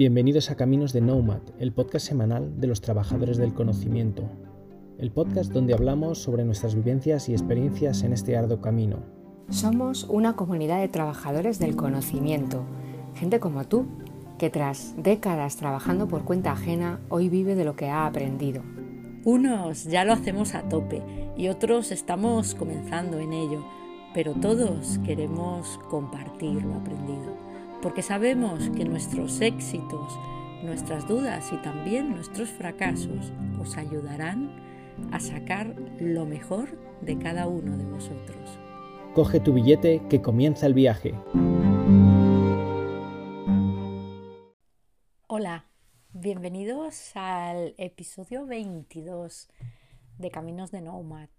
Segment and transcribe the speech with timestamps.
[0.00, 4.22] Bienvenidos a Caminos de Nomad, el podcast semanal de los trabajadores del conocimiento.
[4.96, 9.00] El podcast donde hablamos sobre nuestras vivencias y experiencias en este arduo camino.
[9.50, 12.64] Somos una comunidad de trabajadores del conocimiento,
[13.14, 13.84] gente como tú,
[14.38, 18.62] que tras décadas trabajando por cuenta ajena, hoy vive de lo que ha aprendido.
[19.26, 21.02] Unos ya lo hacemos a tope
[21.36, 23.66] y otros estamos comenzando en ello,
[24.14, 27.49] pero todos queremos compartir lo aprendido
[27.82, 30.18] porque sabemos que nuestros éxitos,
[30.62, 34.50] nuestras dudas y también nuestros fracasos os ayudarán
[35.12, 38.58] a sacar lo mejor de cada uno de vosotros.
[39.14, 41.14] Coge tu billete que comienza el viaje.
[45.26, 45.64] Hola,
[46.12, 49.48] bienvenidos al episodio 22
[50.18, 51.30] de Caminos de Nomad.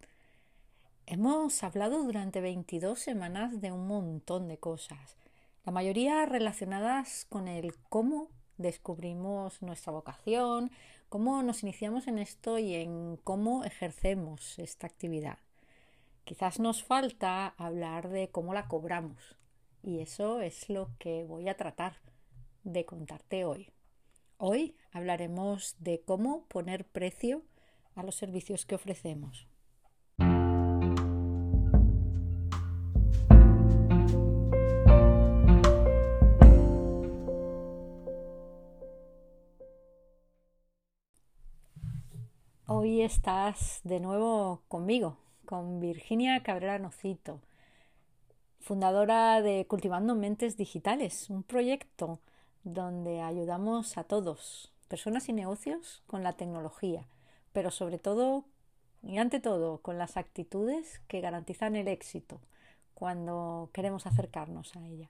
[1.05, 5.20] Hemos hablado durante 22 semanas de un montón de cosas
[5.63, 10.72] la mayoría relacionadas con el cómo descubrimos nuestra vocación,
[11.09, 15.38] cómo nos iniciamos en esto y en cómo ejercemos esta actividad.
[16.23, 19.38] Quizás nos falta hablar de cómo la cobramos
[19.83, 21.97] y eso es lo que voy a tratar
[22.64, 23.71] de contarte hoy.
[24.38, 27.43] Hoy hablaremos de cómo poner precio
[27.95, 29.47] a los servicios que ofrecemos.
[42.73, 47.41] Hoy estás de nuevo conmigo, con Virginia Cabrera Nocito,
[48.61, 52.22] fundadora de Cultivando Mentes Digitales, un proyecto
[52.64, 57.09] donde ayudamos a todos, personas y negocios, con la tecnología,
[57.52, 58.45] pero sobre todo
[59.03, 62.39] y ante todo con las actitudes que garantizan el éxito
[62.94, 65.09] cuando queremos acercarnos a ella.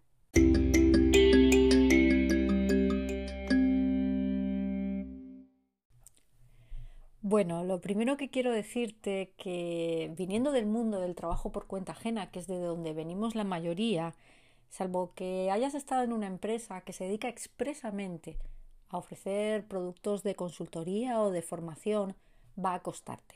[7.31, 12.29] Bueno, lo primero que quiero decirte que viniendo del mundo del trabajo por cuenta ajena,
[12.29, 14.13] que es de donde venimos la mayoría,
[14.67, 18.37] salvo que hayas estado en una empresa que se dedica expresamente
[18.89, 22.17] a ofrecer productos de consultoría o de formación,
[22.59, 23.35] va a costarte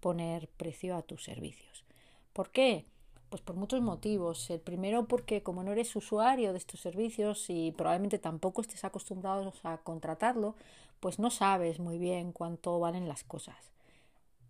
[0.00, 1.84] poner precio a tus servicios.
[2.32, 2.86] ¿Por qué?
[3.34, 4.48] Pues por muchos motivos.
[4.48, 9.52] El primero porque como no eres usuario de estos servicios y probablemente tampoco estés acostumbrado
[9.64, 10.54] a contratarlo,
[11.00, 13.56] pues no sabes muy bien cuánto valen las cosas.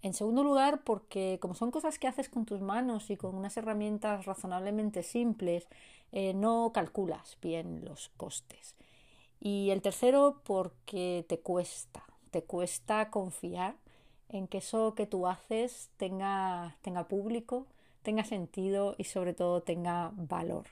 [0.02, 3.56] En segundo lugar, porque como son cosas que haces con tus manos y con unas
[3.56, 5.66] herramientas razonablemente simples,
[6.12, 8.74] eh, no calculas bien los costes.
[9.40, 13.76] Y el tercero, porque te cuesta, te cuesta confiar
[14.28, 17.66] en que eso que tú haces tenga, tenga público,
[18.04, 20.66] tenga sentido y sobre todo tenga valor.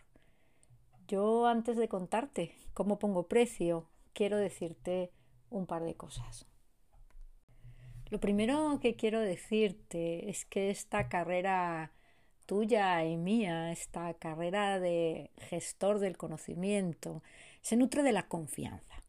[1.09, 5.11] Yo antes de contarte cómo pongo precio, quiero decirte
[5.51, 6.47] un par de cosas.
[8.11, 11.93] Lo primero que quiero decirte es que esta carrera
[12.45, 17.23] tuya y mía, esta carrera de gestor del conocimiento,
[17.63, 19.03] se nutre de la confianza,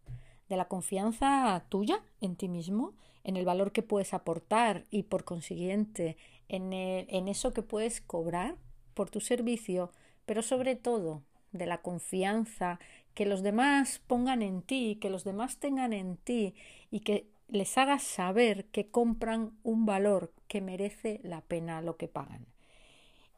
[0.47, 5.23] de la confianza tuya en ti mismo, en el valor que puedes aportar y por
[5.23, 6.17] consiguiente
[6.49, 8.55] en, en eso que puedes cobrar
[8.93, 9.91] por tu servicio,
[10.25, 12.79] pero sobre todo de la confianza
[13.13, 16.55] que los demás pongan en ti, que los demás tengan en ti
[16.91, 22.07] y que les hagas saber que compran un valor que merece la pena lo que
[22.07, 22.47] pagan.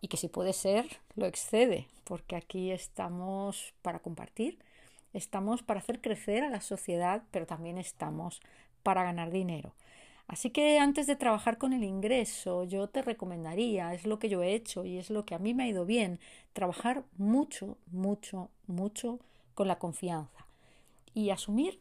[0.02, 0.86] Y que si puede ser,
[1.16, 4.60] lo excede, porque aquí estamos para compartir,
[5.14, 8.42] estamos para hacer crecer a la sociedad, pero también estamos
[8.86, 9.74] para ganar dinero.
[10.28, 14.44] Así que antes de trabajar con el ingreso, yo te recomendaría, es lo que yo
[14.44, 16.20] he hecho y es lo que a mí me ha ido bien,
[16.54, 19.20] trabajar mucho, mucho, mucho
[19.56, 20.46] con la confianza
[21.16, 21.80] y asumir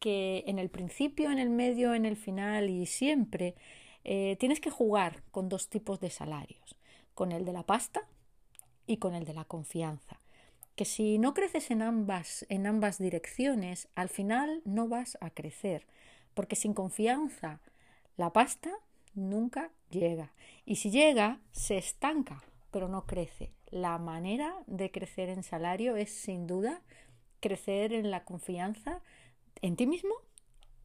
[0.00, 3.54] que en el principio, en el medio, en el final y siempre
[4.02, 6.76] eh, tienes que jugar con dos tipos de salarios,
[7.14, 8.02] con el de la pasta
[8.86, 10.18] y con el de la confianza.
[10.74, 15.86] Que si no creces en ambas, en ambas direcciones, al final no vas a crecer,
[16.34, 17.60] porque sin confianza
[18.16, 18.70] la pasta
[19.14, 20.32] nunca llega.
[20.64, 23.52] Y si llega, se estanca, pero no crece.
[23.70, 26.82] La manera de crecer en salario es sin duda
[27.40, 29.00] crecer en la confianza
[29.62, 30.14] en ti mismo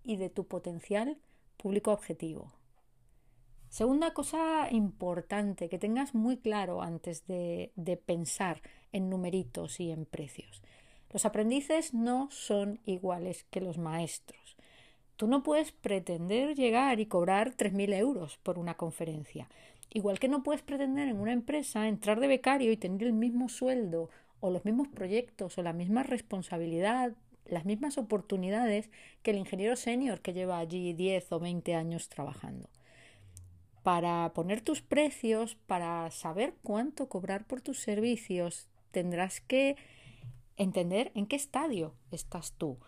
[0.04, 1.18] y de tu potencial
[1.58, 2.54] público objetivo.
[3.70, 8.62] Segunda cosa importante que tengas muy claro antes de, de, pensar
[8.94, 10.62] en numeritos y en precios.
[11.12, 14.45] Los aprendices no son iguales que los maestros.
[15.18, 19.48] Tú no puedes pretender llegar y cobrar 3.000 euros por una conferencia.
[19.90, 23.48] Igual que no puedes pretender en una empresa entrar de becario y tener el mismo
[23.48, 24.10] sueldo
[24.42, 27.14] o los mismos proyectos o la misma responsabilidad
[27.46, 28.90] las mismas oportunidades
[29.22, 32.70] que el ingeniero senior que lleva allí 10 o 20 años trabajando.
[33.84, 39.76] Para poner tus precios, para saber cuánto cobrar por tus servicios, tendrás que
[40.58, 42.80] entender en qué estadio estás tú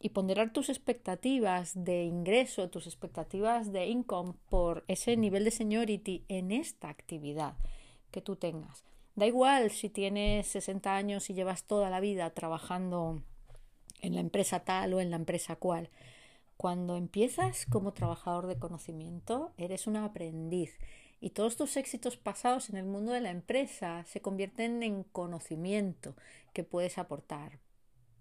[0.00, 6.24] y ponderar tus expectativas de ingreso, tus expectativas de income por ese nivel de seniority
[6.28, 7.56] en esta actividad
[8.10, 8.84] que tú tengas.
[9.14, 13.22] Da igual si tienes 60 años y llevas toda la vida trabajando
[14.02, 15.90] en la empresa tal o en la empresa cual.
[16.56, 20.78] Cuando empiezas como trabajador de conocimiento, eres un aprendiz
[21.20, 26.14] y todos tus éxitos pasados en el mundo de la empresa se convierten en conocimiento
[26.52, 27.58] que puedes aportar.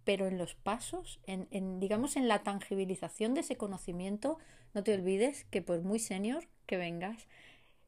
[0.06, 4.38] Pero en los pasos, en, digamos en la tangibilización de ese conocimiento,
[4.74, 7.28] no te olvides que por muy senior que vengas,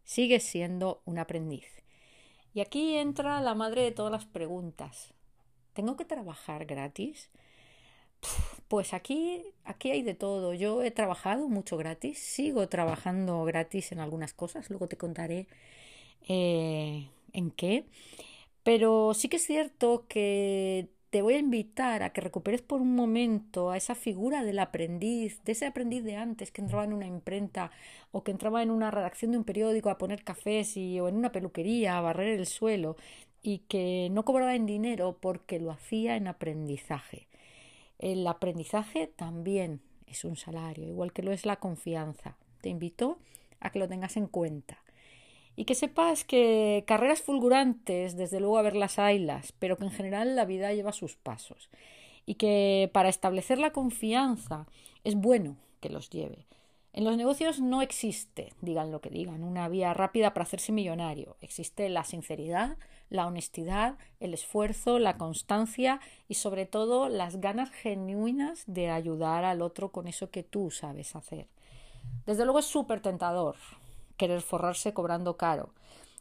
[0.03, 1.67] sigues siendo un aprendiz.
[2.53, 5.13] Y aquí entra la madre de todas las preguntas.
[5.73, 7.29] ¿Tengo que trabajar gratis?
[8.67, 10.53] Pues aquí, aquí hay de todo.
[10.53, 15.47] Yo he trabajado mucho gratis, sigo trabajando gratis en algunas cosas, luego te contaré
[16.27, 17.85] eh, en qué.
[18.63, 22.93] Pero sí que es cierto que te voy a invitar a que recuperes por un
[22.93, 27.07] momento a esa figura del aprendiz, de ese aprendiz de antes que entraba en una
[27.07, 27.71] imprenta
[28.11, 31.15] o que entraba en una redacción de un periódico a poner cafés y, o en
[31.15, 32.97] una peluquería a barrer el suelo
[33.41, 37.27] y que no cobraba en dinero porque lo hacía en aprendizaje.
[37.97, 42.37] El aprendizaje también es un salario, igual que lo es la confianza.
[42.61, 43.17] Te invito
[43.59, 44.83] a que lo tengas en cuenta.
[45.59, 49.91] Y que sepas que carreras fulgurantes, desde luego a ver las haylas, pero que en
[49.91, 51.69] general la vida lleva sus pasos.
[52.27, 54.67] Y que para establecer la confianza
[55.03, 56.45] es bueno que los lleve.
[56.93, 61.37] En los negocios no existe, digan lo que digan, una vía rápida para hacerse millonario.
[61.41, 62.77] Existe la sinceridad,
[63.09, 69.63] la honestidad, el esfuerzo, la constancia y sobre todo las ganas genuinas de ayudar al
[69.63, 71.47] otro con eso que tú sabes hacer.
[72.27, 73.55] Desde luego es súper tentador
[74.17, 75.73] querer forrarse cobrando caro.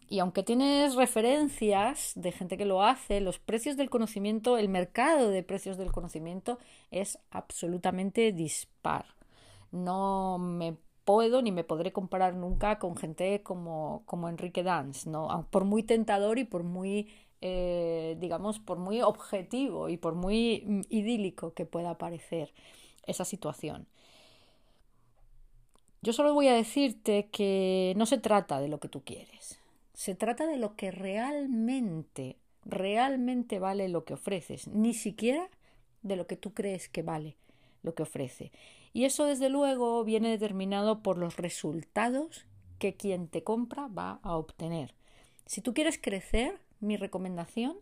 [0.08, 5.31] Y aunque tienes referencias de gente que lo hace, los precios del conocimiento, el mercado
[5.31, 6.58] de precios del conocimiento
[6.93, 9.16] es absolutamente dispar
[9.70, 15.46] no me puedo ni me podré comparar nunca con gente como, como Enrique Dance, ¿no?
[15.50, 17.08] por muy tentador y por muy,
[17.40, 22.52] eh, digamos, por muy objetivo y por muy mm, idílico que pueda parecer
[23.06, 23.87] esa situación.
[26.02, 29.58] Yo solo voy a decirte que no se trata de lo que tú quieres,
[29.94, 35.48] se trata de lo que realmente, realmente vale lo que ofreces, ni siquiera
[36.02, 37.37] de lo que tú crees que vale
[37.82, 38.52] lo que ofrece.
[38.93, 42.46] Y eso, desde luego, viene determinado por los resultados
[42.78, 44.94] que quien te compra va a obtener.
[45.46, 47.78] Si tú quieres crecer, mi recomendación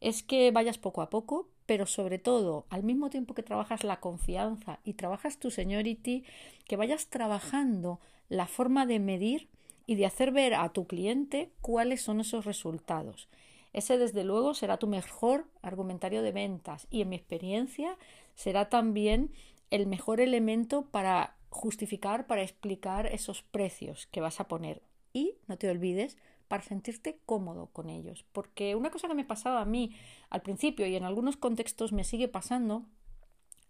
[0.00, 4.00] es que vayas poco a poco, pero sobre todo, al mismo tiempo que trabajas la
[4.00, 6.24] confianza y trabajas tu seniority,
[6.66, 9.48] que vayas trabajando la forma de medir
[9.86, 13.28] y de hacer ver a tu cliente cuáles son esos resultados.
[13.72, 17.96] Ese, desde luego, será tu mejor argumentario de ventas y, en mi experiencia,
[18.34, 19.30] será también
[19.70, 24.82] el mejor elemento para justificar, para explicar esos precios que vas a poner.
[25.12, 26.16] Y no te olvides
[26.52, 28.26] para sentirte cómodo con ellos.
[28.30, 29.96] Porque una cosa que me pasaba a mí
[30.28, 32.84] al principio y en algunos contextos me sigue pasando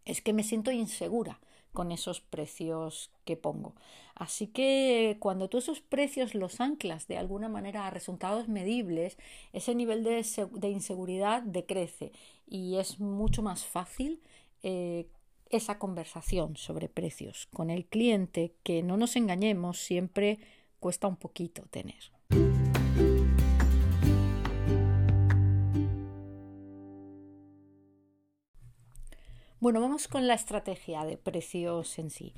[0.04, 1.38] es que me siento insegura
[1.72, 3.76] con esos precios que pongo.
[4.16, 9.16] Así que cuando tú esos precios los anclas de alguna manera a resultados medibles,
[9.52, 12.10] ese nivel de, inseguridad decrece
[12.48, 14.20] y es mucho más fácil
[14.64, 15.06] eh,
[15.50, 20.40] esa conversación sobre precios con el cliente que no nos engañemos siempre
[20.80, 22.10] cuesta un poquito tener.
[29.62, 32.34] Bueno, vamos con la estrategia de precios en sí.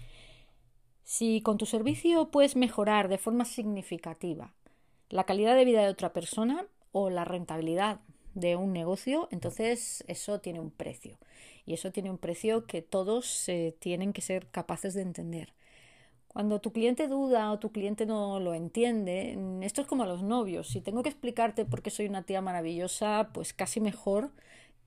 [1.05, 4.53] Si con tu servicio puedes mejorar de forma significativa
[5.09, 8.01] la calidad de vida de otra persona o la rentabilidad
[8.35, 11.17] de un negocio, entonces eso tiene un precio.
[11.65, 15.55] Y eso tiene un precio que todos eh, tienen que ser capaces de entender.
[16.29, 20.07] Cuando tu cliente duda o tu cliente no lo entiende, mm, esto es como a
[20.07, 20.69] los novios.
[20.69, 24.31] Si tengo que explicarte por qué soy una tía maravillosa, pues casi mejor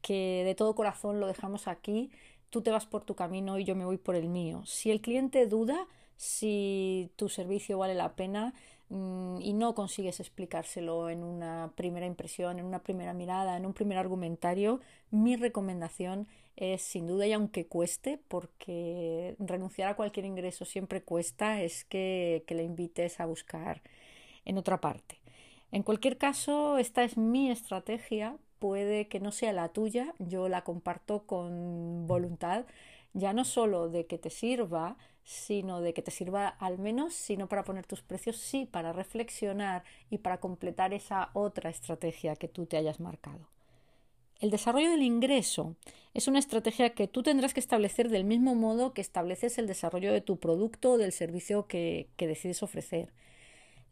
[0.08, 2.12] que de todo corazón lo dejamos aquí,
[2.50, 4.64] tú te vas por tu camino y yo me voy por el mío.
[4.66, 8.54] Si el cliente duda si tu servicio vale la pena,
[8.90, 13.74] Mm, y no consigues explicárselo en una primera impresión, en una primera mirada, en un
[13.74, 14.80] primer argumentario,
[15.12, 21.62] mi recomendación es sin duda y aunque cueste, porque renunciar a cualquier ingreso siempre cuesta,
[21.62, 23.82] es que, que le invites a buscar
[24.46, 25.20] en otra parte.
[25.72, 30.64] En cualquier caso, esta es mi estrategia puede que no sea la tuya, yo la
[30.64, 32.66] comparto con voluntad,
[33.14, 37.48] ya no solo de que te sirva, sino de que te sirva al menos, sino
[37.50, 42.66] para poner tus precios, sí, para reflexionar y para completar esa otra estrategia que tú
[42.66, 43.50] te hayas marcado.
[44.40, 45.76] El desarrollo del ingreso
[46.14, 50.14] es una estrategia que tú tendrás que establecer del mismo modo que estableces el desarrollo
[50.14, 53.12] de tu producto o del servicio que, que decides ofrecer.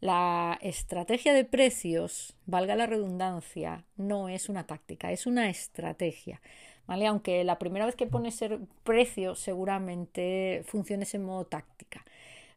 [0.00, 6.42] La estrategia de precios, valga la redundancia, no es una táctica, es una estrategia.
[6.86, 7.06] ¿Vale?
[7.06, 8.38] Aunque la primera vez que pones
[8.84, 12.04] precio seguramente funcione en modo táctica.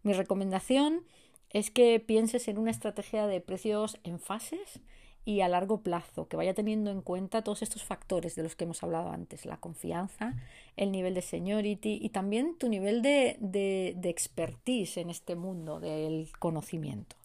[0.04, 1.04] Mi recomendación
[1.50, 4.82] es que pienses en una estrategia de precios en fases
[5.26, 8.66] y a largo plazo, que vaya teniendo en cuenta todos estos factores de los que
[8.66, 10.36] hemos hablado antes, la confianza,
[10.76, 16.30] el nivel de seniority y también tu nivel de, de expertise en este mundo del
[16.40, 17.19] conocimiento.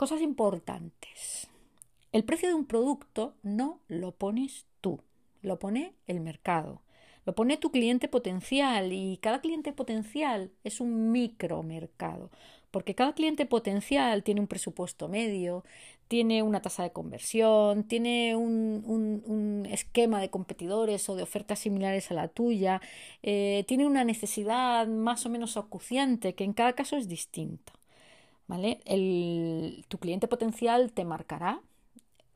[0.00, 1.48] Cosas importantes.
[2.10, 5.02] El precio de un producto no lo pones tú,
[5.42, 6.80] lo pone el mercado,
[7.26, 12.30] lo pone tu cliente potencial y cada cliente potencial es un micromercado
[12.70, 15.64] porque cada cliente potencial tiene un presupuesto medio,
[16.08, 22.14] tiene una tasa de conversión, tiene un, esquema de competidores o de ofertas similares a
[22.14, 22.80] la tuya,
[23.22, 27.74] eh, tiene una necesidad más o menos acuciante que en cada caso es distinta.
[28.50, 28.80] ¿Vale?
[28.84, 31.62] El, tu cliente potencial te marcará.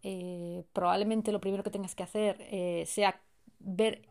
[0.05, 3.21] Eh, probablemente lo primero que tengas que hacer eh, sea
[3.59, 4.03] ver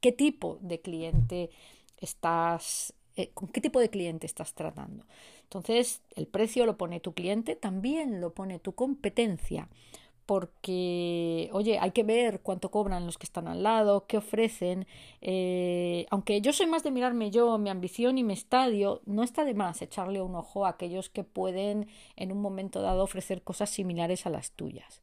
[0.00, 1.50] qué tipo de cliente
[1.98, 2.94] estás,
[3.34, 5.06] con qué tipo de cliente estás tratando.
[5.44, 9.68] Entonces, el precio lo pone tu cliente, también lo pone tu competencia,
[10.26, 14.86] porque, oye, hay que ver cuánto cobran los que están al lado, qué ofrecen.
[15.20, 19.44] Eh, aunque yo soy más de mirarme yo, mi ambición y mi estadio, no está
[19.44, 23.70] de más echarle un ojo a aquellos que pueden en un momento dado ofrecer cosas
[23.70, 25.02] similares a las tuyas.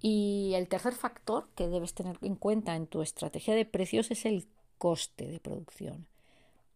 [0.00, 4.26] Y el tercer factor que debes tener en cuenta en tu estrategia de precios es
[4.26, 4.46] el
[4.78, 6.06] coste de producción.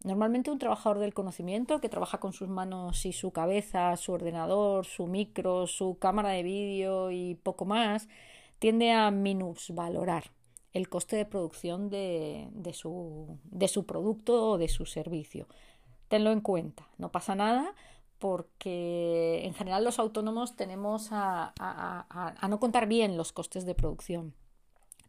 [0.05, 4.87] Normalmente un trabajador del conocimiento que trabaja con sus manos y su cabeza, su ordenador,
[4.87, 8.09] su micro, su cámara de vídeo y poco más,
[8.61, 10.31] tiende a minusvalorar
[10.73, 13.39] el coste de producción de, su,
[13.87, 15.49] producto o de su servicio.
[16.07, 17.75] Tenlo en cuenta, no pasa nada
[18.19, 21.53] porque en general los autónomos tenemos a
[22.49, 24.35] no contar bien los costes de producción.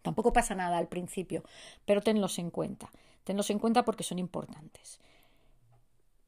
[0.02, 1.44] Tampoco pasa nada al principio,
[1.86, 2.90] pero tenlos en cuenta.
[3.30, 5.00] Tenlos en cuenta porque son importantes.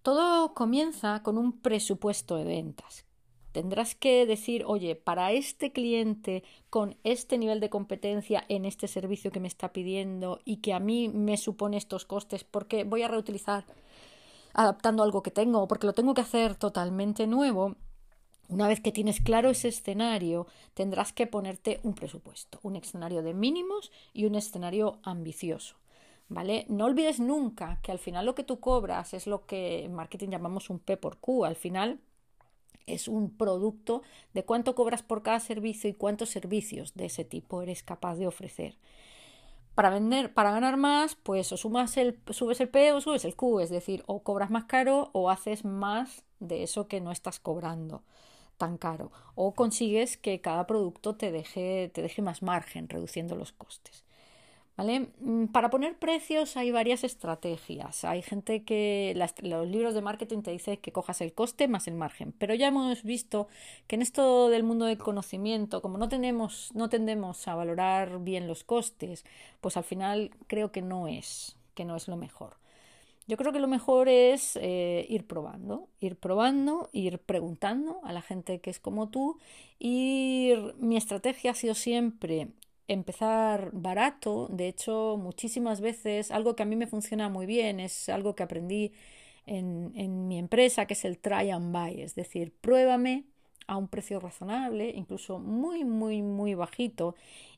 [0.04, 3.06] Todo comienza con un presupuesto de ventas.
[3.54, 9.32] Tendrás que decir, oye, para este cliente con este nivel de competencia en este servicio
[9.32, 13.08] que me está pidiendo y que a mí me supone estos costes porque voy a
[13.08, 13.66] reutilizar
[14.54, 17.78] adaptando algo que tengo o porque lo tengo que hacer totalmente nuevo,
[18.48, 23.34] una vez que tienes claro ese escenario, tendrás que ponerte un presupuesto, un escenario de
[23.34, 25.81] mínimos y un escenario ambicioso.
[26.32, 26.66] ¿Vale?
[26.70, 30.30] No olvides nunca que al final lo que tú cobras es lo que en marketing
[30.30, 31.44] llamamos un P por Q.
[31.44, 32.00] Al final
[32.88, 34.02] es un producto
[34.34, 38.28] de cuánto cobras por cada servicio y cuántos servicios de ese tipo eres capaz de
[38.28, 38.78] ofrecer.
[39.76, 43.36] Para vender, para ganar más, pues o sumas el, subes el P o subes el
[43.36, 47.40] Q, es decir, o cobras más caro o haces más de eso que no estás
[47.40, 48.04] cobrando
[48.58, 53.52] tan caro, o consigues que cada producto te deje, te deje más margen, reduciendo los
[53.52, 54.06] costes.
[54.84, 58.04] Mm, para poner precios hay varias estrategias.
[58.04, 61.96] Hay gente que los libros de marketing te dicen que cojas el coste más el
[61.96, 63.48] margen, pero ya hemos visto
[63.88, 68.48] que en esto del mundo del conocimiento, como no tenemos, no tendemos a valorar bien
[68.48, 69.26] los costes,
[69.62, 72.58] pues al final creo que no es, que no es lo mejor.
[73.28, 78.22] Yo creo que lo mejor es eh, ir probando, ir probando, ir preguntando a la
[78.22, 79.38] gente que es como tú.
[79.80, 82.50] Y mi estrategia ha sido siempre
[82.88, 84.48] empezar barato.
[84.52, 88.44] De hecho, muchísimas veces algo que a mí me funciona muy bien es algo que
[88.44, 88.94] aprendí
[89.46, 93.26] en, en mi empresa, que es el try and buy, es decir, pruébame
[93.68, 97.16] a un precio razonable, incluso muy, muy, muy bajito.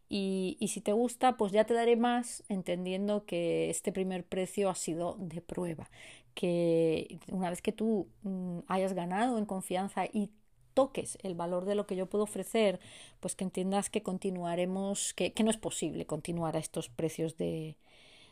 [0.10, 4.70] Y, y, si te gusta, pues ya te daré más entendiendo que este primer precio
[4.70, 5.90] ha sido de prueba.
[6.36, 10.30] Que una vez que tú mm, hayas ganado en confianza y
[10.74, 12.80] toques el valor de lo que yo puedo ofrecer,
[13.20, 17.76] pues que entiendas que continuaremos, que, no es posible continuar a estos precios de,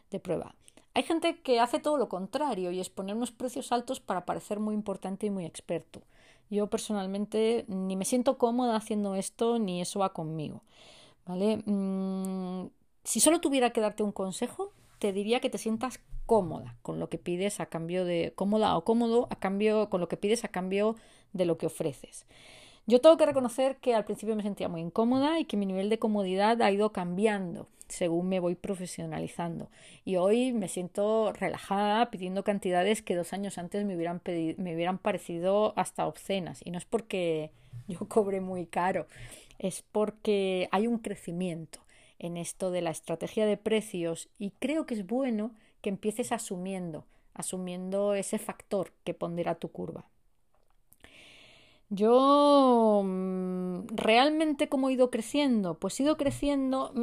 [0.10, 0.56] de prueba.
[0.94, 4.60] Hay gente que hace todo lo contrario y es poner unos precios altos para parecer
[4.60, 6.02] muy importante y muy experto.
[6.50, 10.62] Yo personalmente ni me siento cómoda haciendo esto ni eso va conmigo.
[11.26, 11.64] ¿Vale?
[11.66, 12.70] Mm,
[13.04, 16.00] si solo tuviera que darte un consejo, te diría que te sientas
[16.32, 20.08] cómoda con lo que pides a cambio de cómoda o cómodo a cambio con lo
[20.08, 20.96] que pides a cambio
[21.34, 22.26] de lo que ofreces.
[22.88, 25.90] Yo tengo que reconocer que al principio me sentía muy incómoda y que mi nivel
[25.90, 29.70] de comodidad ha ido cambiando según me voy profesionalizando.
[30.06, 35.00] Y hoy me siento relajada pidiendo cantidades que dos años antes me hubieran, me hubieran
[35.00, 36.62] parecido hasta obscenas.
[36.64, 37.52] Y no es porque
[37.90, 39.06] yo cobre muy caro,
[39.60, 41.82] es porque hay un crecimiento
[42.20, 47.06] en esto de la estrategia de precios y creo que es bueno que empieces asumiendo,
[47.34, 50.06] asumiendo ese factor que pondera tu curva.
[51.90, 56.94] Yo mm, realmente cómo he ido creciendo, pues he ido creciendo,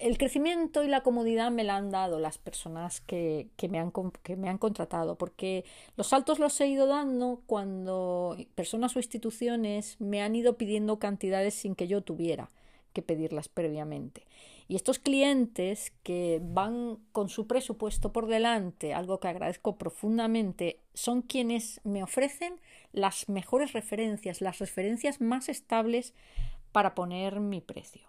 [0.00, 3.92] el crecimiento y la comodidad me la han dado las personas que, me han,
[4.22, 5.64] que me han contratado, porque
[5.96, 11.54] los saltos los he ido dando cuando personas o instituciones me han ido pidiendo cantidades
[11.54, 12.50] sin que yo tuviera
[12.92, 14.22] que pedirlas previamente.
[14.66, 21.20] Y estos clientes que van con su presupuesto por delante, algo que agradezco profundamente, son
[21.20, 22.60] quienes me ofrecen
[22.92, 26.14] las mejores referencias, las referencias más estables
[26.72, 28.08] para poner mi precio.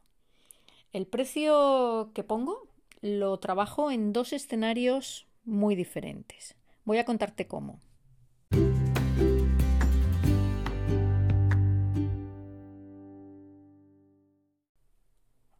[0.93, 2.69] El precio que pongo
[3.01, 6.55] lo trabajo en dos escenarios muy diferentes.
[6.85, 7.81] Voy a contarte cómo.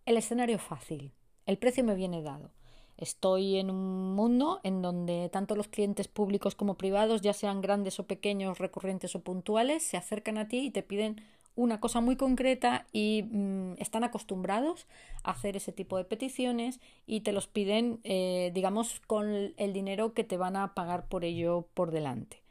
[0.06, 1.14] El escenario fácil.
[1.48, 2.52] El precio me viene dado.
[2.96, 8.00] Estoy en un mundo en donde tanto los clientes públicos como privados, ya sean grandes
[8.00, 11.22] o pequeños, recurrentes o puntuales, se acercan a ti y te piden
[11.56, 14.86] una cosa muy concreta y mm, están acostumbrados
[15.24, 20.14] a hacer ese tipo de peticiones y te los piden, eh, digamos, con el dinero
[20.14, 22.45] que te van a pagar por ello por delante.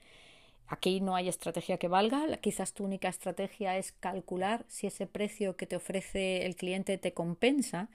[0.66, 5.56] Aquí no hay estrategia que valga, quizás tu única estrategia es calcular si ese precio
[5.56, 7.88] que te ofrece el cliente te compensa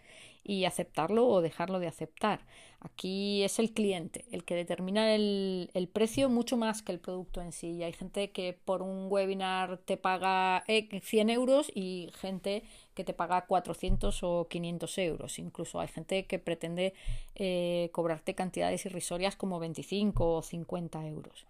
[0.43, 2.41] y aceptarlo o dejarlo de aceptar.
[2.79, 7.51] Aquí es el cliente el que determina el, precio mucho más que el producto en
[7.51, 7.71] sí.
[7.71, 13.03] Y hay gente que por un webinar te paga 100 eh, euros y gente que
[13.03, 15.39] te paga 400 o 500 euros.
[15.39, 16.93] Incluso hay gente que pretende
[17.35, 21.45] eh, cobrarte cantidades irrisorias como 25 o 50 euros.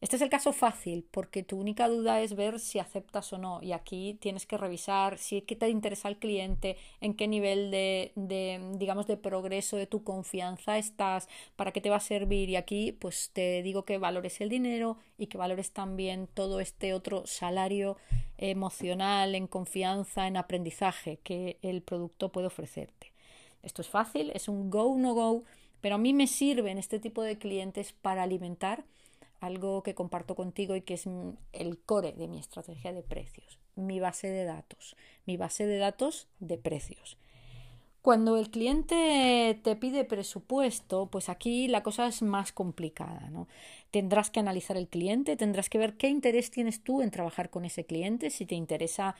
[0.00, 3.60] Este es el caso fácil porque tu única duda es ver si aceptas o no
[3.62, 8.60] y aquí tienes que revisar si te interesa el cliente, en qué nivel de, de,
[8.76, 12.92] digamos de progreso de tu confianza estás, para qué te va a servir y aquí
[12.92, 17.96] pues te digo que valores el dinero y que valores también todo este otro salario
[18.36, 23.12] emocional en confianza, en aprendizaje que el producto puede ofrecerte.
[23.64, 25.42] Esto es fácil, es un go no go,
[25.80, 28.84] pero a mí me sirven este tipo de clientes para alimentar
[29.40, 31.08] algo que comparto contigo y que es
[31.52, 34.96] el core de mi estrategia de precios, mi base de datos,
[35.26, 37.16] mi base de datos de precios.
[38.02, 43.48] Cuando el cliente te pide presupuesto, pues aquí la cosa es más complicada, ¿no?
[43.90, 47.64] Tendrás que analizar el cliente, tendrás que ver qué interés tienes tú en trabajar con
[47.64, 49.14] ese cliente, si te interesa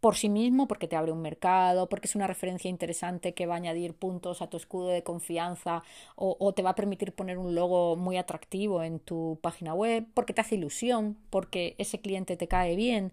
[0.00, 3.54] por sí mismo, porque te abre un mercado, porque es una referencia interesante que va
[3.54, 5.82] a añadir puntos a tu escudo de confianza
[6.16, 10.32] o, te va a permitir poner un logo muy atractivo en tu página web, porque
[10.34, 13.12] te hace ilusión, porque ese cliente te cae bien.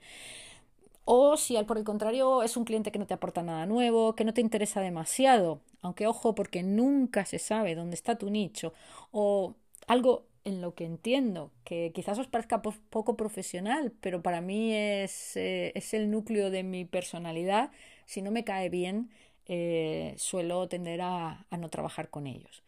[1.05, 4.15] O si al por el contrario es un cliente que no te aporta nada nuevo,
[4.15, 8.73] que no te interesa demasiado, aunque ojo porque nunca se sabe dónde está tu nicho,
[9.11, 9.53] o
[9.87, 15.35] algo en lo que entiendo, que quizás os parezca poco profesional, pero para mí es,
[15.35, 17.71] eh, es el núcleo de mi personalidad.
[18.05, 19.09] Si no me cae bien,
[19.47, 22.63] eh, suelo tender a, no trabajar con ellos.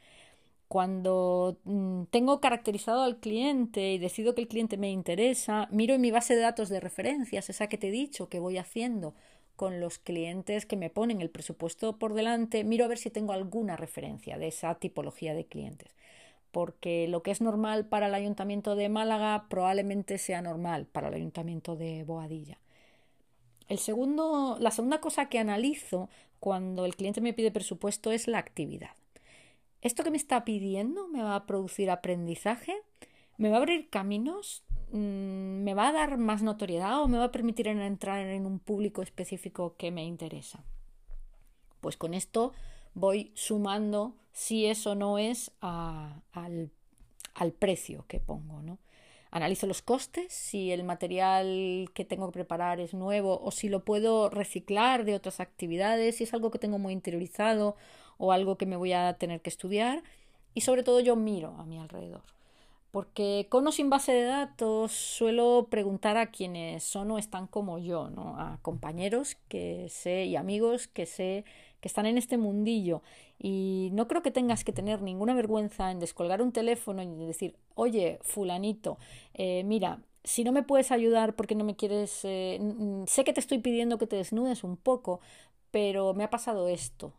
[0.68, 6.02] Cuando mm, tengo caracterizado al cliente y decido que el cliente me interesa, miro en
[6.02, 9.16] mi base de datos de referencias, esa que te he dicho que voy haciendo
[9.56, 13.34] con los clientes que me ponen el presupuesto por delante, miro a ver si tengo
[13.34, 15.96] alguna referencia de esa tipología de clientes
[16.52, 21.14] porque lo que es normal para el Ayuntamiento de Málaga probablemente sea normal para el
[21.14, 22.60] Ayuntamiento de Boadilla.
[23.68, 28.38] El segundo, la segunda cosa que analizo cuando el cliente me pide presupuesto es la
[28.38, 28.92] actividad.
[29.82, 32.76] ¿Esto que me está pidiendo me va a producir aprendizaje?
[33.38, 34.64] ¿Me va a abrir caminos?
[34.92, 38.60] Mm, ¿Me va a dar más notoriedad o me va a permitir entrar en un
[38.60, 40.64] público específico que me interesa?
[41.82, 42.54] Pues con esto
[42.98, 46.72] voy sumando si eso no es al,
[47.60, 48.62] precio que pongo.
[48.62, 48.80] ¿no?
[49.32, 53.86] Analizo los costes, si el material que tengo que preparar es nuevo o si lo
[53.86, 57.76] puedo reciclar de otras actividades, si es algo que tengo muy interiorizado
[58.18, 60.04] o algo que me voy a tener que estudiar.
[60.56, 62.24] Y sobre todo yo miro a mi alrededor.
[62.90, 67.78] Porque con o sin base de datos suelo preguntar a quienes son o están como
[67.78, 68.40] yo, ¿no?
[68.40, 71.46] a compañeros que sé y amigos que sé
[71.82, 73.02] que están en este mundillo
[73.40, 77.56] y no creo que tengas que tener ninguna vergüenza en descolgar un teléfono y decir,
[77.76, 78.98] oye, fulanito,
[79.34, 82.60] eh, mira, si no me puedes ayudar porque no me quieres, eh,
[83.08, 85.22] sé que te estoy pidiendo que te desnudes un poco,
[85.72, 87.14] pero me ha pasado esto,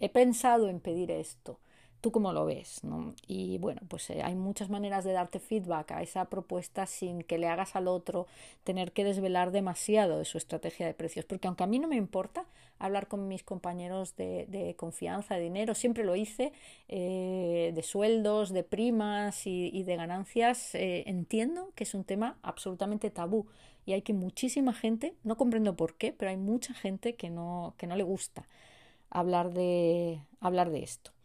[0.00, 1.58] he pensado en pedir esto
[2.06, 2.84] tú cómo lo ves.
[2.84, 3.16] ¿no?
[3.26, 7.36] Y bueno, pues eh, hay muchas maneras de darte feedback a esa propuesta sin que
[7.36, 8.28] le hagas al otro
[8.62, 11.24] tener que desvelar demasiado de su estrategia de precios.
[11.24, 12.44] Porque aunque a mí no me importa
[12.78, 16.52] hablar con mis compañeros de, confianza, de dinero, siempre lo hice,
[16.86, 23.10] eh, de sueldos, de primas y, de ganancias, eh, entiendo que es un tema absolutamente
[23.10, 23.46] tabú.
[23.84, 27.74] Y hay que muchísima gente, no comprendo por qué, pero hay mucha gente que no,
[27.78, 28.46] que no le gusta
[29.10, 31.15] hablar de, hablar de esto.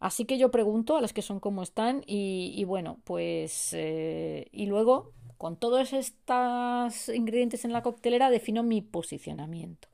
[0.00, 4.66] Así que yo pregunto a las que son como están y, bueno, pues eh, y
[4.66, 9.88] luego con todos estos ingredientes en la coctelera defino mi posicionamiento.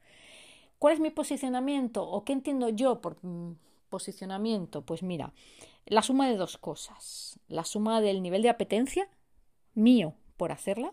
[0.78, 3.16] ¿Cuál es mi posicionamiento o qué entiendo yo por
[3.88, 4.82] posicionamiento?
[4.82, 5.32] Pues mira,
[5.86, 7.38] la suma de dos cosas.
[7.48, 9.08] La suma del nivel de apetencia
[9.74, 10.92] mío por hacerla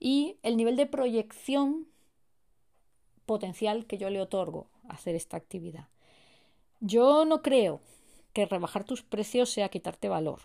[0.00, 1.86] y el nivel de proyección
[3.26, 5.88] potencial que yo le otorgo a hacer esta actividad.
[6.80, 7.80] Yo no creo
[8.38, 10.38] que rebajar tus precios sea quitarte valor.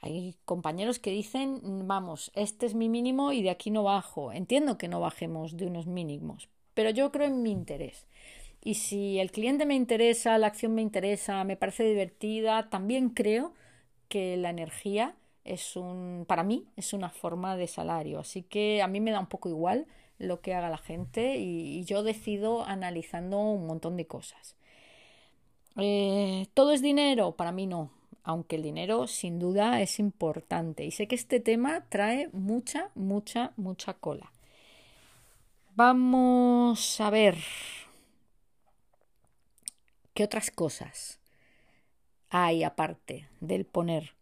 [0.00, 4.32] Hay compañeros que dicen, vamos, este es mi mínimo y de aquí no bajo.
[4.32, 8.08] Entiendo que no bajemos de unos mínimos, pero yo creo en mi interés.
[8.64, 13.54] Y si el cliente me interesa, la acción me interesa, me parece divertida, también creo
[14.08, 15.14] que la energía
[15.44, 18.18] es un, para mí, es una forma de salario.
[18.18, 19.86] Así que a mí me da un poco igual
[20.18, 24.56] lo que haga la gente y yo decido analizando un montón de cosas.
[25.76, 27.32] Eh, ¿Todo es dinero?
[27.32, 27.90] Para mí no,
[28.22, 30.84] aunque el dinero sin duda es importante.
[30.84, 34.32] Y sé que este tema trae mucha, mucha, mucha cola.
[35.74, 37.36] Vamos a ver
[40.14, 41.20] qué otras cosas
[42.30, 44.14] hay aparte del poner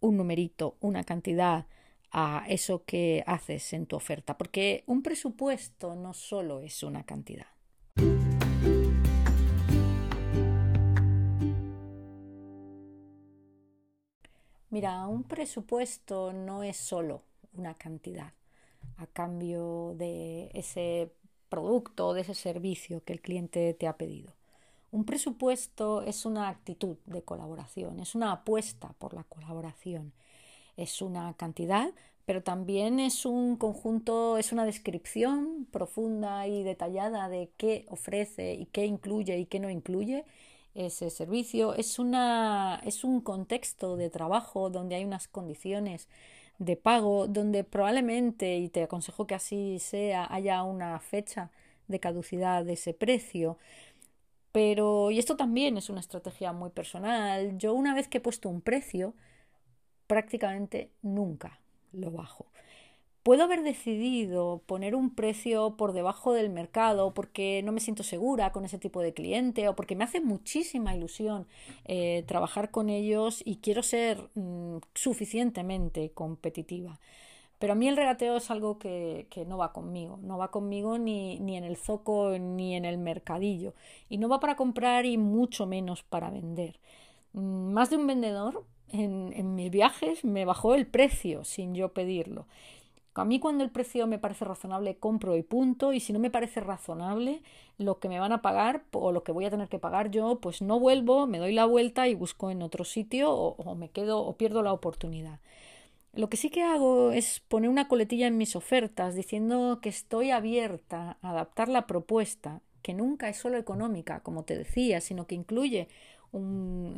[0.00, 1.66] un numerito, una cantidad
[2.10, 4.36] a eso que haces en tu oferta.
[4.38, 7.53] Porque un presupuesto no solo es una cantidad.
[14.74, 17.22] Mira, un presupuesto no es solo
[17.56, 18.32] una cantidad
[18.96, 21.12] a cambio de ese
[21.48, 24.32] producto o de ese servicio que el cliente te ha pedido.
[24.90, 30.12] Un presupuesto es una actitud de colaboración, es una apuesta por la colaboración,
[30.76, 31.92] es una cantidad,
[32.26, 38.66] pero también es un conjunto, es una descripción profunda y detallada de qué ofrece y
[38.66, 40.24] qué incluye y qué no incluye
[40.74, 41.74] ese servicio.
[41.74, 46.08] Es, una, es un contexto de trabajo donde hay unas condiciones
[46.58, 51.50] de pago, donde probablemente, y te aconsejo que así sea, haya una fecha
[51.88, 53.58] de caducidad de ese precio.
[54.52, 58.48] Pero, y esto también es una estrategia muy personal, yo una vez que he puesto
[58.48, 59.14] un precio,
[60.06, 61.60] prácticamente nunca
[61.92, 62.46] lo bajo
[63.24, 68.52] puedo haber decidido poner un precio por debajo del mercado porque no me siento segura
[68.52, 71.46] con ese tipo de cliente o porque me hace muchísima ilusión
[71.86, 77.00] eh, trabajar con ellos y quiero ser mm, suficientemente competitiva.
[77.58, 81.40] Pero a mí el regateo es algo que, no va conmigo, no va conmigo ni,
[81.40, 83.72] ni, en el zoco ni en el mercadillo.
[84.10, 86.78] Y no va para comprar y mucho menos para vender.
[87.32, 91.94] Mm, más de un vendedor en, en mis viajes me bajó el precio sin yo
[91.94, 92.46] pedirlo.
[93.14, 96.30] A mí cuando el precio me parece razonable compro y punto y si no me
[96.30, 97.42] parece razonable
[97.78, 100.40] lo que me van a pagar o lo que voy a tener que pagar yo
[100.40, 104.20] pues no vuelvo, me doy la vuelta y busco en otro sitio o, me quedo
[104.20, 105.38] o pierdo la oportunidad.
[106.12, 110.30] Lo que sí que hago es poner una coletilla en mis ofertas diciendo que estoy
[110.30, 115.34] abierta a adaptar la propuesta, que nunca es solo económica, como te decía, sino que
[115.34, 115.88] incluye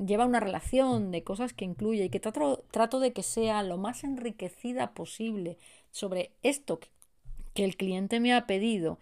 [0.07, 4.02] lleva una relación de cosas que incluye y que trato de que sea lo más
[4.02, 5.59] enriquecida posible
[5.96, 6.78] sobre esto
[7.54, 8.98] que el cliente me ha pedido.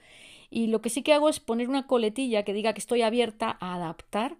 [0.49, 3.57] Y lo que sí que hago es poner una coletilla que diga que estoy abierta
[3.61, 4.37] a adaptar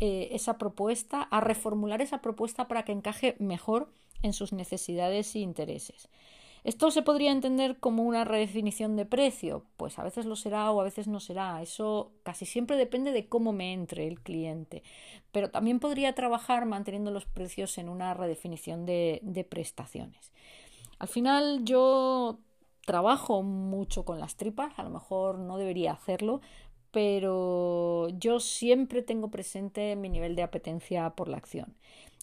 [0.00, 3.90] eh, esa propuesta, a reformular esa propuesta para que encaje mejor
[4.22, 6.08] en sus necesidades e intereses.
[6.64, 9.64] ¿Esto se podría entender como una redefinición de precio?
[9.76, 11.60] Pues a veces lo será o a veces no será.
[11.60, 14.82] Eso casi siempre depende de cómo me entre el cliente.
[15.30, 20.32] Pero también podría trabajar manteniendo los precios en una redefinición de, de prestaciones.
[20.98, 22.38] Al final yo
[22.84, 26.40] trabajo mucho con las tripas, a lo mejor no debería hacerlo,
[26.90, 31.74] pero yo siempre tengo presente mi nivel de apetencia por la acción.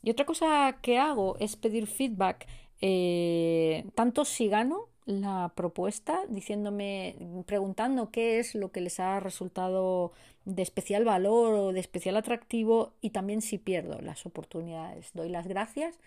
[0.04, 2.48] Y otra cosa que hago es pedir feedback,
[2.80, 10.12] eh, tanto si gano la propuesta, diciéndome, preguntando qué es lo que les ha resultado
[10.46, 15.12] de especial valor o de especial atractivo, y también si pierdo las oportunidades.
[15.14, 16.00] Doy las gracias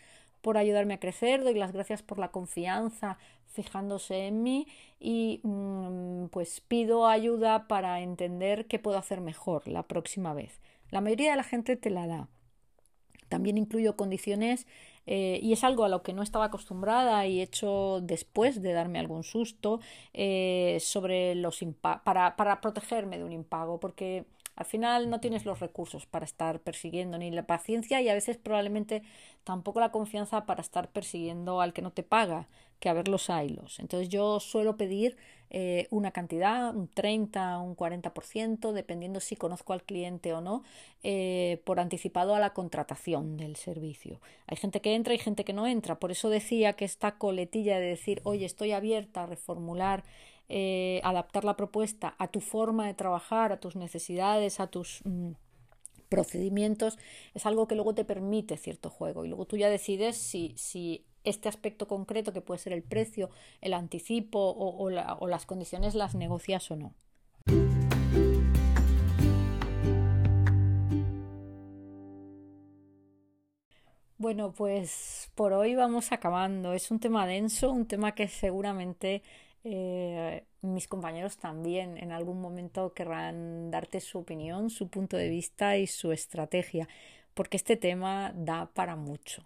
[0.45, 4.67] por ayudarme a crecer, doy las gracias por la confianza fijándose en mí
[5.01, 10.61] y mm, pues pido ayuda para entender qué puedo hacer mejor la próxima vez.
[10.91, 12.29] La mayoría de la gente te la da.
[13.31, 14.67] También incluyo condiciones
[15.07, 18.75] eh, y es algo a lo que no estaba acostumbrada y he hecho después de
[18.75, 19.81] darme algún susto
[20.13, 21.65] eh, sobre los
[22.05, 26.61] para, para protegerme de un impago, porque al final no tienes los recursos para estar
[26.61, 29.03] persiguiendo ni la paciencia y a veces probablemente
[29.43, 32.49] tampoco la confianza para estar persiguiendo al que no te paga,
[32.81, 33.79] que a ver los hilos.
[33.81, 35.17] Entonces yo suelo pedir
[35.51, 40.65] eh, una cantidad, un 30, un 40%, dependiendo si conozco al cliente o no,
[41.03, 44.21] eh, por anticipado a la contratación del servicio.
[44.47, 45.99] Hay gente que entra y gente que no entra.
[45.99, 50.05] Por eso decía que esta coletilla de decir, oye, estoy abierta a reformular
[50.49, 55.33] eh, adaptar la propuesta a tu forma de trabajar, a tus necesidades, a tus mm,
[56.09, 56.99] procedimientos,
[57.35, 61.05] es algo que luego te permite cierto juego y luego tú ya decides si, si
[61.25, 63.31] este aspecto concreto que puede ser el precio,
[63.61, 66.95] el anticipo o, o las condiciones las negocias o no.
[74.17, 76.73] Bueno, pues por hoy vamos acabando.
[76.73, 79.23] Es un tema denso, un tema que seguramente
[79.65, 85.77] eh, mis compañeros también en algún momento querrán darte su opinión, su punto de vista
[85.79, 86.89] y su estrategia,
[87.35, 89.45] porque este tema da para mucho.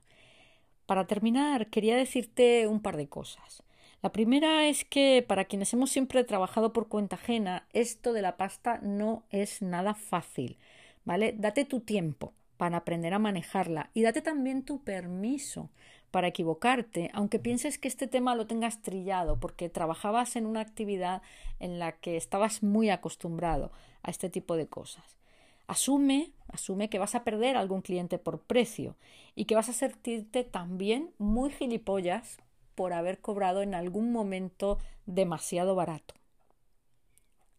[0.87, 3.63] Para terminar, quería decirte un par de cosas.
[4.03, 8.37] La primera es que para quienes hemos siempre trabajado por cuenta ajena, esto de la
[8.37, 10.59] pasta no es nada fácil,
[11.05, 11.35] ¿vale?
[11.37, 15.71] Date tu tiempo para aprender a manejarla y date también tu permiso
[16.11, 21.23] para equivocarte, aunque pienses que este tema lo tengas trillado porque trabajabas en una actividad
[21.61, 25.19] en la que estabas muy acostumbrado a este tipo de cosas.
[25.67, 28.97] Asume, asume que vas a perder algún cliente por precio
[29.35, 32.39] y que vas a sentirte también muy gilipollas
[32.75, 36.15] por haber cobrado en algún momento demasiado barato.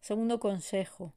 [0.00, 1.12] Segundo consejo,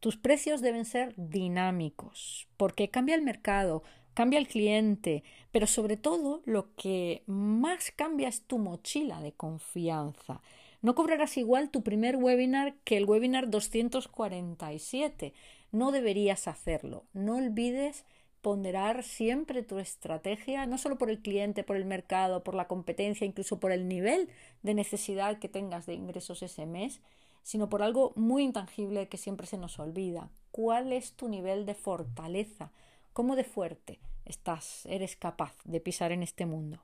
[0.00, 3.82] tus precios deben ser dinámicos, porque cambia el mercado,
[4.14, 10.40] cambia el cliente, pero sobre todo lo que más cambia es tu mochila de confianza.
[10.80, 15.32] No cobrarás igual tu primer webinar que el webinar 247.
[15.70, 17.04] No deberías hacerlo.
[17.12, 18.04] No olvides
[18.42, 23.24] ponderar siempre tu estrategia, no solo por el cliente, por el mercado, por la competencia,
[23.24, 24.28] incluso por el nivel
[24.62, 27.00] de necesidad que tengas de ingresos ese mes,
[27.44, 30.28] sino por algo muy intangible que siempre se nos olvida.
[30.50, 32.72] ¿Cuál es tu nivel de fortaleza?
[33.12, 36.82] ¿Cómo de fuerte estás, eres capaz de pisar en este mundo?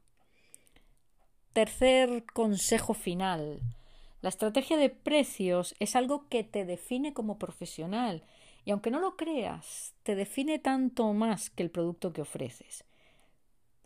[1.55, 3.63] Tercer consejo final.
[4.21, 8.25] La estrategia de precios es algo que te define como profesional
[8.67, 12.85] y aunque no lo creas, te define tanto más que el producto que ofreces.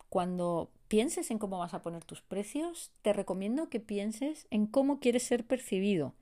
[0.09, 4.99] Cuando pienses en cómo vas a poner tus precios, te recomiendo que pienses en cómo
[4.99, 6.13] quieres ser percibido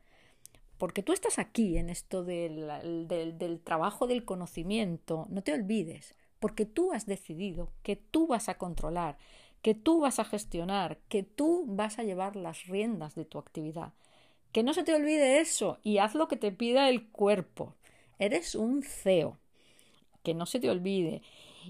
[0.81, 2.67] porque tú estás aquí en esto del,
[3.07, 8.57] del, trabajo del conocimiento, no te olvides, porque tú has decidido que tú vas a
[8.57, 9.19] controlar,
[9.61, 13.93] que tú vas a gestionar, que tú vas a llevar las riendas de tu actividad.
[14.53, 17.75] Que no se te olvide eso y haz lo que te pida el cuerpo.
[18.17, 19.37] Eres un CEO.
[20.23, 21.21] Que no se te olvide.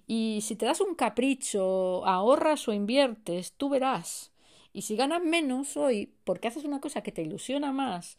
[0.08, 4.32] Y si te das un capricho, ahorras o inviertes, tú verás.
[4.71, 8.17] Y si ganas menos hoy porque haces una cosa que te ilusiona más,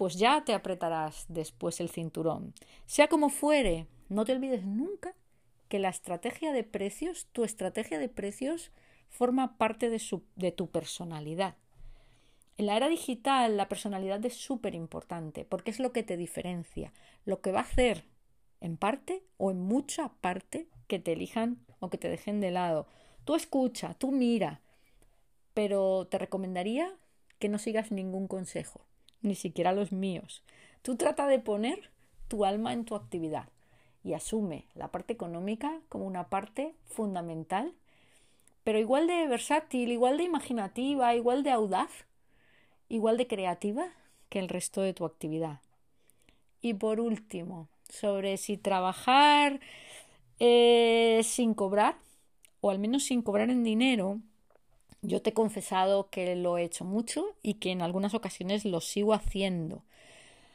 [0.00, 2.54] pues ya te apretarás después el cinturón.
[2.86, 5.14] Sea como fuere, no te olvides nunca
[5.68, 8.72] que la estrategia de precios, tu estrategia de precios,
[9.10, 10.00] forma parte de,
[10.36, 11.54] de tu personalidad.
[12.56, 16.94] En la era digital la personalidad es súper importante porque es lo que te diferencia,
[17.26, 18.06] lo que va a hacer
[18.62, 22.86] en parte o en mucha parte que te elijan o que te dejen de lado.
[23.26, 24.62] Tú escucha, tú mira,
[25.52, 26.90] pero te recomendaría
[27.38, 28.86] que no sigas ningún consejo
[29.22, 30.42] ni siquiera los míos.
[30.82, 31.90] Tú trata de poner
[32.28, 33.48] tu alma en tu actividad
[34.02, 37.74] y asume la parte económica como una parte fundamental,
[38.64, 41.90] pero igual de versátil, igual de imaginativa, igual de audaz,
[42.88, 43.86] igual de creativa
[44.28, 45.60] que el resto de tu actividad.
[46.62, 49.60] Y por último, sobre si trabajar
[50.38, 51.96] eh, sin cobrar,
[52.60, 54.20] o al menos sin cobrar en dinero,
[55.02, 58.80] yo te he confesado que lo he hecho mucho y que en algunas ocasiones lo
[58.80, 59.82] sigo haciendo.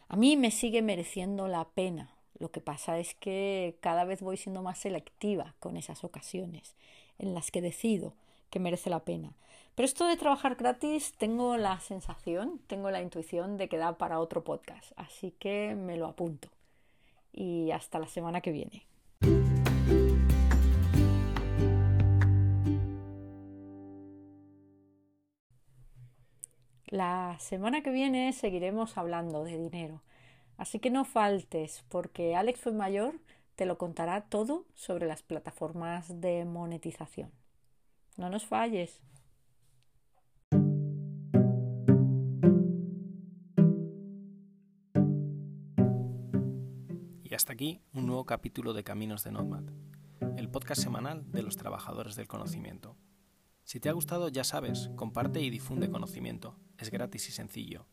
[0.08, 2.16] A mí me sigue mereciendo la pena.
[2.38, 6.76] Lo que pasa es que cada vez voy siendo más selectiva con esas ocasiones
[7.18, 8.14] en las que decido
[8.50, 9.36] que merece la pena.
[9.74, 14.20] Pero esto de trabajar gratis tengo la sensación, tengo la intuición de que da para
[14.20, 16.50] otro podcast, así que me lo apunto.
[17.34, 18.86] Y hasta la semana que viene.
[26.96, 30.02] La semana que viene seguiremos hablando de dinero.
[30.58, 33.20] Así que no faltes, porque Alex fue mayor
[33.56, 37.32] te lo contará todo sobre las plataformas de monetización.
[38.18, 39.02] No nos falles.
[47.24, 49.64] Y hasta aquí un nuevo capítulo de Caminos de Nomad,
[50.38, 52.96] el podcast semanal de los trabajadores del conocimiento.
[53.66, 56.56] Si te ha gustado, ya sabes, comparte y difunde conocimiento.
[56.78, 57.88] Es gratis y sencillo.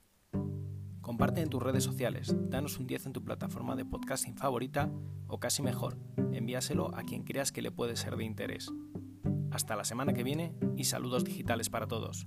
[1.01, 4.93] Comparte en tus redes sociales, danos un 10 en tu plataforma de podcasting favorita
[5.29, 5.97] o casi mejor,
[6.35, 8.71] envíaselo a quien creas que le puede ser de interés.
[9.51, 12.27] Hasta la semana que viene y saludos digitales para todos.